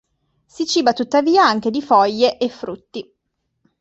[0.47, 3.07] Si ciba tuttavia anche di foglie e frutti.